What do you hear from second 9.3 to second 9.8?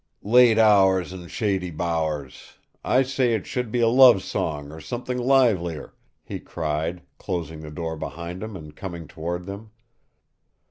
them.